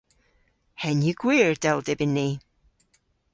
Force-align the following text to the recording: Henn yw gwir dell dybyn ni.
Henn 0.81 1.05
yw 1.09 1.17
gwir 1.21 1.53
dell 1.63 1.79
dybyn 1.85 2.13
ni. 2.17 2.29